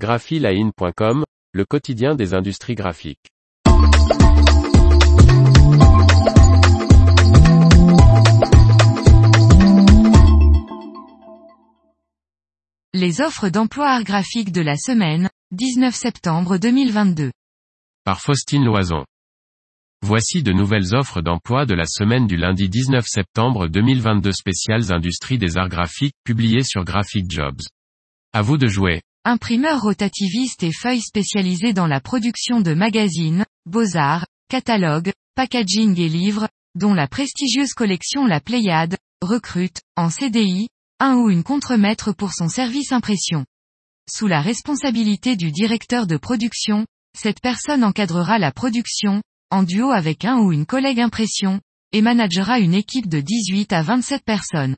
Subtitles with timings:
[0.00, 3.28] graphiline.com, le quotidien des industries graphiques.
[12.94, 17.30] Les offres d'emploi art graphique de la semaine, 19 septembre 2022.
[18.04, 19.04] Par Faustine Loison.
[20.02, 25.36] Voici de nouvelles offres d'emploi de la semaine du lundi 19 septembre 2022 spéciales industries
[25.36, 27.60] des arts graphiques publiées sur Graphic Jobs.
[28.32, 29.02] À vous de jouer.
[29.26, 36.48] Imprimeur rotativiste et feuilles spécialisées dans la production de magazines, beaux-arts, catalogues, packaging et livres,
[36.74, 40.68] dont la prestigieuse collection La Pléiade, recrute, en CDI,
[41.00, 43.44] un ou une contremaître pour son service impression.
[44.10, 50.24] Sous la responsabilité du directeur de production, cette personne encadrera la production, en duo avec
[50.24, 51.60] un ou une collègue impression,
[51.92, 54.76] et managera une équipe de 18 à 27 personnes.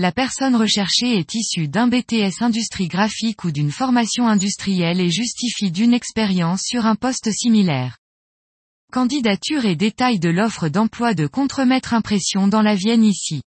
[0.00, 5.70] La personne recherchée est issue d'un BTS industrie graphique ou d'une formation industrielle et justifie
[5.70, 7.98] d'une expérience sur un poste similaire.
[8.90, 13.42] Candidature et détails de l'offre d'emploi de contremaître impression dans la Vienne ici.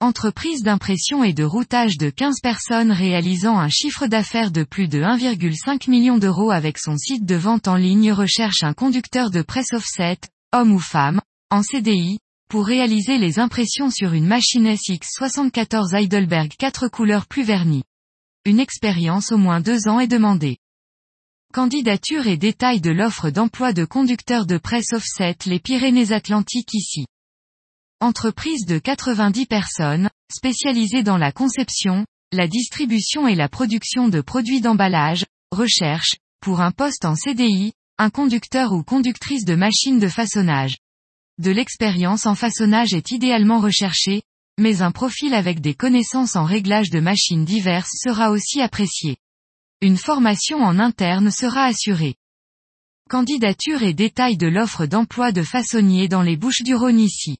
[0.00, 5.00] Entreprise d'impression et de routage de 15 personnes réalisant un chiffre d'affaires de plus de
[5.00, 9.72] 1,5 million d'euros avec son site de vente en ligne recherche un conducteur de presse
[9.72, 10.18] offset,
[10.52, 16.88] homme ou femme, en CDI, pour réaliser les impressions sur une machine SX74 Heidelberg 4
[16.88, 17.84] couleurs plus vernies.
[18.44, 20.58] Une expérience au moins deux ans est demandée.
[21.52, 27.06] Candidature et détails de l'offre d'emploi de conducteur de presse offset les Pyrénées-Atlantiques ici.
[28.00, 34.60] Entreprise de 90 personnes, spécialisée dans la conception, la distribution et la production de produits
[34.60, 40.76] d'emballage, recherche, pour un poste en CDI, un conducteur ou conductrice de machine de façonnage.
[41.38, 44.22] De l'expérience en façonnage est idéalement recherché,
[44.56, 49.16] mais un profil avec des connaissances en réglage de machines diverses sera aussi apprécié.
[49.80, 52.14] Une formation en interne sera assurée.
[53.10, 57.36] Candidature et détails de l'offre d'emploi de façonnier dans les Bouches du Rhône ici.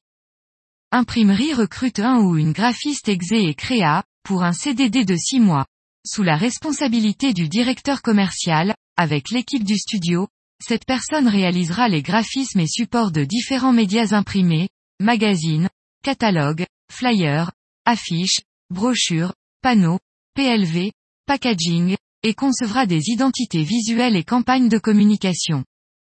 [0.91, 5.65] Imprimerie recrute un ou une graphiste exé et créa, pour un CDD de 6 mois.
[6.05, 10.27] Sous la responsabilité du directeur commercial, avec l'équipe du studio,
[10.67, 14.67] cette personne réalisera les graphismes et supports de différents médias imprimés,
[14.99, 15.69] magazines,
[16.03, 17.51] catalogues, flyers,
[17.85, 19.99] affiches, brochures, panneaux,
[20.33, 20.91] PLV,
[21.27, 25.63] packaging, et concevra des identités visuelles et campagnes de communication.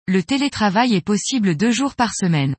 [0.06, 2.54] Le télétravail est possible deux jours par semaine.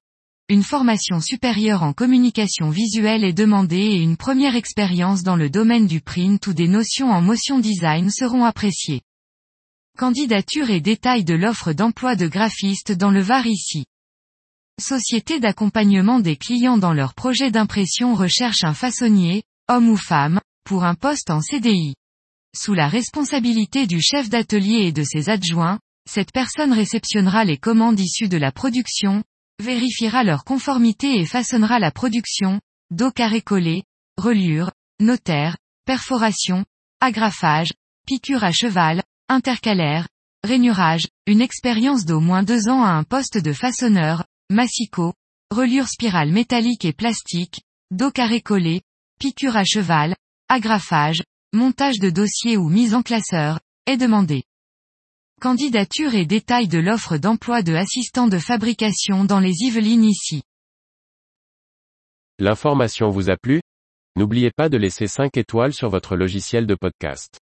[0.50, 5.86] Une formation supérieure en communication visuelle est demandée et une première expérience dans le domaine
[5.86, 9.02] du print ou des notions en motion design seront appréciées.
[9.96, 13.86] Candidature et détails de l'offre d'emploi de graphiste dans le Var ici.
[14.82, 20.84] Société d'accompagnement des clients dans leur projet d'impression recherche un façonnier, homme ou femme, pour
[20.84, 21.94] un poste en CDI.
[22.58, 25.80] Sous la responsabilité du chef d'atelier et de ses adjoints,
[26.10, 29.24] cette personne réceptionnera les commandes issues de la production,
[29.62, 33.84] vérifiera leur conformité et façonnera la production, dos carré collé,
[34.18, 35.56] reliure, notaire,
[35.86, 36.66] perforation,
[37.00, 37.74] agrafage,
[38.08, 40.08] piqûre à cheval, intercalaire,
[40.44, 45.14] rainurage, une expérience d'au moins deux ans à un poste de façonneur, massicot,
[45.52, 47.62] reliure spirale métallique et plastique,
[47.92, 48.82] dos carré collé,
[49.20, 50.16] piqûre à cheval,
[50.50, 51.24] agrafage,
[51.54, 54.44] montage de dossier ou mise en classeur, est demandé.
[55.42, 60.44] Candidature et détails de l'offre d'emploi de assistant de fabrication dans les Yvelines ici.
[62.40, 63.62] L'information vous a plu?
[64.16, 67.40] N'oubliez pas de laisser 5 étoiles sur votre logiciel de podcast.